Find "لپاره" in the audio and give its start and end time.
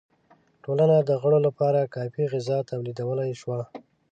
1.47-1.91